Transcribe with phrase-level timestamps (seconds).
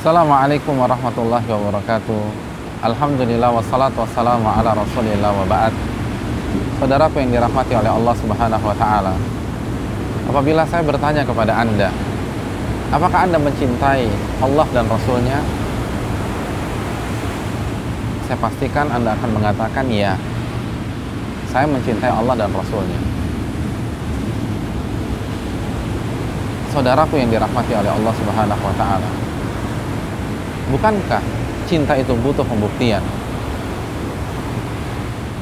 [0.00, 2.24] Assalamualaikum warahmatullahi wabarakatuh.
[2.88, 5.76] Alhamdulillah wassalatu wassalamu ala rasulillah wa ba'd.
[6.80, 9.12] Saudaraku yang dirahmati oleh Allah subhanahu wa ta'ala
[10.24, 11.92] Apabila saya bertanya kepada anda
[12.88, 14.08] Apakah anda mencintai
[14.40, 15.36] Allah dan Rasulnya?
[18.24, 20.16] Saya pastikan anda akan mengatakan ya
[21.52, 23.00] Saya mencintai Allah dan Rasulnya.
[26.72, 29.29] Saudaraku yang dirahmati oleh Allah subhanahu wa ta'ala
[30.70, 31.22] Bukankah
[31.66, 33.02] cinta itu butuh pembuktian?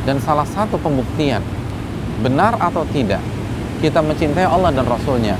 [0.08, 1.44] Dan salah satu pembuktian
[2.24, 3.20] benar atau tidak
[3.78, 5.36] kita mencintai Allah dan Rasulnya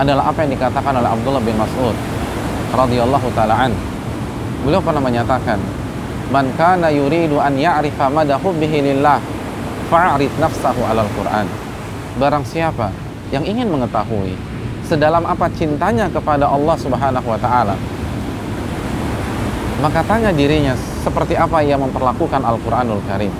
[0.00, 1.94] adalah apa yang dikatakan oleh Abdullah bin Mas'ud
[2.74, 3.72] radhiyallahu taala an.
[4.66, 5.60] Beliau pernah menyatakan,
[6.32, 9.20] "Man kana yuridu an ya'rifa mada hubbihi lillah,
[9.92, 11.46] fa'rid nafsahu 'alal Qur'an."
[12.18, 12.90] Barang siapa
[13.30, 14.34] yang ingin mengetahui
[14.82, 17.78] sedalam apa cintanya kepada Allah Subhanahu wa taala,
[19.82, 23.32] maka tanya dirinya seperti apa ia memperlakukan Al-Quranul Karim?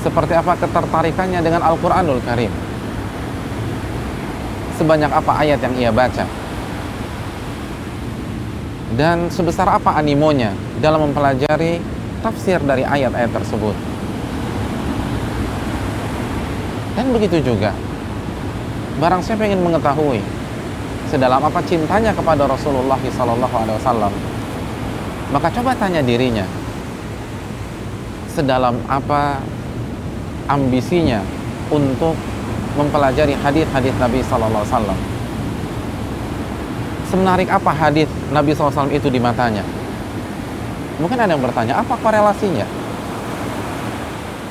[0.00, 2.48] Seperti apa ketertarikannya dengan Al-Quranul Karim?
[4.80, 6.24] Sebanyak apa ayat yang ia baca?
[8.96, 11.80] Dan sebesar apa animonya dalam mempelajari
[12.24, 13.76] tafsir dari ayat-ayat tersebut?
[16.96, 17.72] Dan begitu juga
[19.00, 20.20] barang siapa ingin mengetahui
[21.08, 24.31] sedalam apa cintanya kepada Rasulullah SAW
[25.32, 26.44] maka coba tanya dirinya,
[28.28, 29.40] sedalam apa
[30.44, 31.24] ambisinya
[31.72, 32.12] untuk
[32.76, 35.10] mempelajari hadis-hadis Nabi Sallallahu Alaihi.
[37.08, 39.60] Semenarik apa hadis Nabi SAW itu di matanya?
[40.96, 42.64] Mungkin ada yang bertanya, apa korelasinya?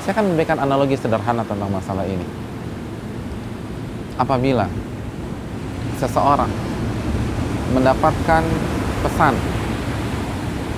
[0.05, 2.25] Saya akan memberikan analogi sederhana tentang masalah ini.
[4.13, 4.69] Apabila
[5.97, 6.49] seseorang
[7.73, 8.43] mendapatkan
[9.01, 9.33] pesan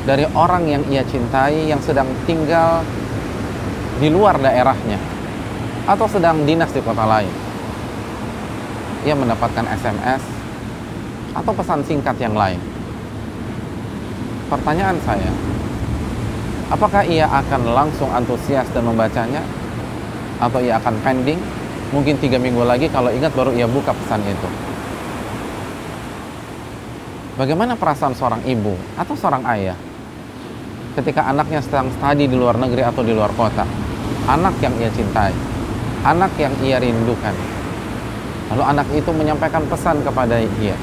[0.04, 2.84] dari orang yang ia cintai yang sedang tinggal
[4.04, 5.00] di luar daerahnya
[5.88, 7.32] atau sedang dinas di kota lain.
[9.08, 10.24] Ia mendapatkan SMS
[11.36, 12.60] atau pesan singkat yang lain.
[14.48, 15.32] Pertanyaan saya,
[16.72, 19.44] apakah ia akan langsung antusias dan membacanya?
[20.40, 21.40] Atau ia akan pending?
[21.96, 24.50] Mungkin tiga minggu lagi kalau ingat baru ia buka pesan itu.
[27.34, 29.78] Bagaimana perasaan seorang ibu atau seorang ayah
[30.94, 33.66] ketika anaknya sedang studi di luar negeri atau di luar kota.
[34.30, 35.34] Anak yang ia cintai.
[36.06, 37.34] Anak yang ia rindukan.
[38.54, 40.78] Lalu anak itu menyampaikan pesan kepada ia.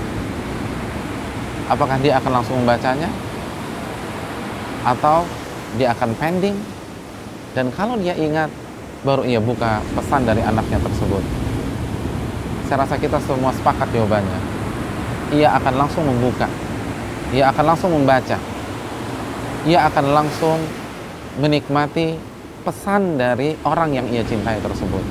[1.70, 3.06] Apakah dia akan langsung membacanya?
[4.82, 5.22] Atau
[5.78, 6.58] dia akan pending?
[7.54, 8.50] Dan kalau dia ingat
[9.06, 11.22] baru ia buka pesan dari anaknya tersebut.
[12.66, 14.40] Saya rasa kita semua sepakat jawabannya.
[15.30, 16.50] Ia akan langsung membuka.
[17.30, 18.49] Ia akan langsung membaca
[19.68, 20.56] ia akan langsung
[21.36, 22.16] menikmati
[22.64, 25.04] pesan dari orang yang ia cintai tersebut.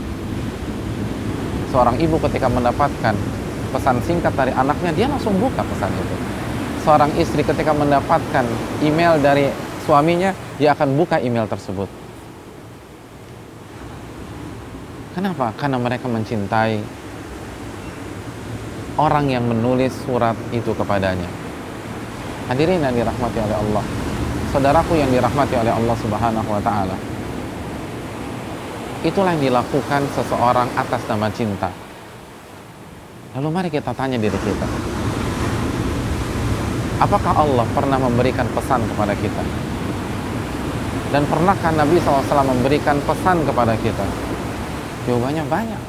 [1.70, 3.14] Seorang ibu ketika mendapatkan
[3.70, 6.16] pesan singkat dari anaknya, dia langsung buka pesan itu.
[6.82, 8.46] Seorang istri ketika mendapatkan
[8.82, 9.54] email dari
[9.86, 11.86] suaminya, dia akan buka email tersebut.
[15.14, 15.54] Kenapa?
[15.58, 16.82] Karena mereka mencintai
[18.98, 21.30] orang yang menulis surat itu kepadanya.
[22.50, 23.99] Hadirin yang dirahmati oleh Allah
[24.50, 26.98] saudaraku yang dirahmati oleh Allah Subhanahu wa taala.
[29.06, 31.72] Itulah yang dilakukan seseorang atas nama cinta.
[33.38, 34.68] Lalu mari kita tanya diri kita.
[37.00, 39.44] Apakah Allah pernah memberikan pesan kepada kita?
[41.16, 44.04] Dan pernahkah Nabi SAW memberikan pesan kepada kita?
[45.08, 45.82] Jawabannya banyak.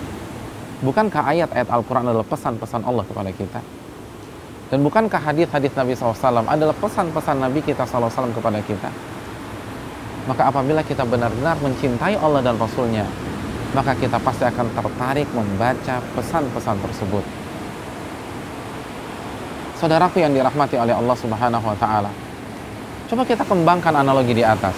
[0.81, 3.60] Bukankah ayat-ayat Al-Quran adalah pesan-pesan Allah kepada kita?
[4.70, 8.86] Dan bukankah hadis-hadis Nabi SAW adalah pesan-pesan Nabi kita SAW kepada kita?
[10.31, 13.03] Maka apabila kita benar-benar mencintai Allah dan Rasulnya,
[13.75, 17.25] maka kita pasti akan tertarik membaca pesan-pesan tersebut.
[19.82, 22.12] Saudaraku yang dirahmati oleh Allah Subhanahu wa taala.
[23.10, 24.77] Coba kita kembangkan analogi di atas.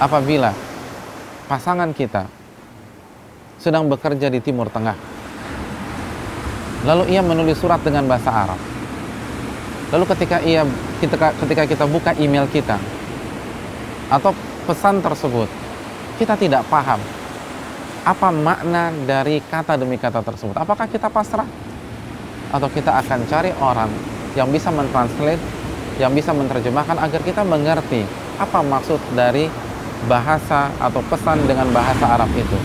[0.00, 0.48] Apabila
[1.44, 2.24] pasangan kita
[3.60, 4.96] sedang bekerja di Timur Tengah,
[6.88, 8.69] lalu ia menulis surat dengan bahasa Arab,
[9.90, 10.62] Lalu ketika ia
[11.02, 12.78] ketika ketika kita buka email kita
[14.06, 14.30] atau
[14.66, 15.50] pesan tersebut,
[16.22, 17.02] kita tidak paham
[18.06, 20.54] apa makna dari kata demi kata tersebut.
[20.54, 21.46] Apakah kita pasrah
[22.54, 23.90] atau kita akan cari orang
[24.38, 25.42] yang bisa mentranslate,
[25.98, 28.06] yang bisa menerjemahkan agar kita mengerti
[28.38, 29.50] apa maksud dari
[30.06, 32.56] bahasa atau pesan dengan bahasa Arab itu.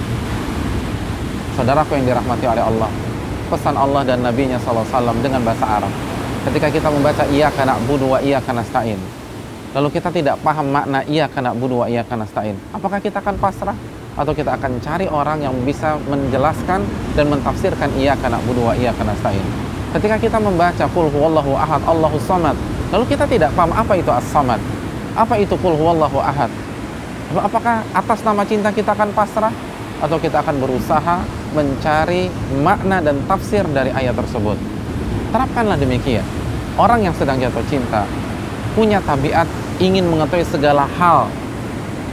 [1.57, 2.91] Saudaraku yang dirahmati oleh Allah,
[3.49, 4.85] pesan Allah dan Nabi-Nya SAW
[5.25, 5.91] dengan bahasa Arab
[6.45, 9.01] ketika kita membaca iyyaka na'budu wa iyyaka nasta'in
[9.73, 13.77] lalu kita tidak paham makna iyyaka na'budu wa iyyaka nasta'in apakah kita akan pasrah?
[14.15, 16.87] Atau kita akan cari orang yang bisa menjelaskan
[17.19, 19.43] dan mentafsirkan iyyaka na'budu wa iyyaka nasta'in
[19.97, 22.55] ketika kita membaca qul huwallahu ahad Allahus samad
[22.93, 24.61] lalu kita tidak paham apa itu as-samad.
[25.15, 26.51] Apa itu qul huwallahu ahad
[27.35, 29.51] apakah atas nama cinta kita akan pasrah?
[30.03, 31.23] Atau kita akan berusaha
[31.55, 32.27] mencari
[32.59, 34.74] makna dan tafsir dari ayat tersebut
[35.35, 36.23] terapkanlah demikian
[36.79, 38.07] orang yang sedang jatuh cinta
[38.71, 39.43] punya tabiat
[39.83, 41.27] ingin mengetahui segala hal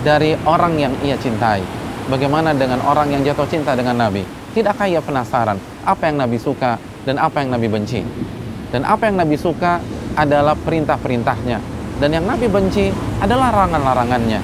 [0.03, 1.63] dari orang yang ia cintai
[2.11, 4.27] Bagaimana dengan orang yang jatuh cinta dengan Nabi?
[4.59, 5.55] Tidakkah ia penasaran
[5.87, 6.75] apa yang Nabi suka
[7.07, 8.03] dan apa yang Nabi benci?
[8.75, 9.79] Dan apa yang Nabi suka
[10.19, 11.59] adalah perintah-perintahnya
[12.03, 12.91] dan yang Nabi benci
[13.23, 14.43] adalah larangan-larangannya.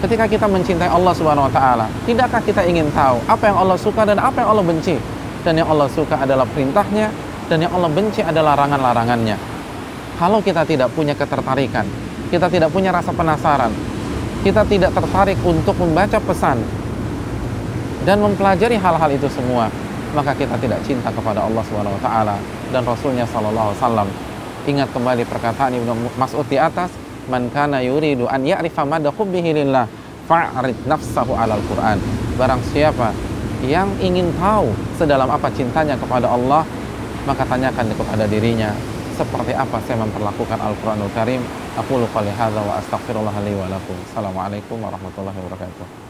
[0.00, 4.08] Ketika kita mencintai Allah Subhanahu wa taala, tidakkah kita ingin tahu apa yang Allah suka
[4.08, 4.96] dan apa yang Allah benci?
[5.44, 7.12] Dan yang Allah suka adalah perintahnya
[7.48, 9.36] dan yang Allah benci adalah larangan-larangannya.
[10.20, 11.88] Kalau kita tidak punya ketertarikan,
[12.28, 13.72] kita tidak punya rasa penasaran,
[14.44, 16.60] kita tidak tertarik untuk membaca pesan
[18.04, 19.72] dan mempelajari hal-hal itu semua,
[20.12, 22.36] maka kita tidak cinta kepada Allah Subhanahu wa taala
[22.72, 24.08] dan Rasulnya sallallahu alaihi wasallam.
[24.68, 26.92] Ingat kembali perkataan Ibnu Mas'ud di atas,
[27.32, 29.88] "Man kana yuridu an ya'rifa madha hubbihi lillah,
[30.28, 31.96] fa'rid nafsahu 'alal Qur'an."
[32.36, 33.16] Barang siapa
[33.64, 34.70] yang ingin tahu
[35.00, 36.62] sedalam apa cintanya kepada Allah,
[37.26, 38.70] maka tanyakan kepada dirinya,
[39.18, 41.42] seperti apa saya memperlakukan Al-Qur'anul Karim.
[41.74, 43.94] Aku lupa hadza wa astaghfirullah wa.
[44.10, 46.07] Assalamualaikum warahmatullahi wabarakatuh.